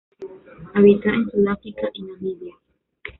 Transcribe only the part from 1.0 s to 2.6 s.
en Sudáfrica y Namibia.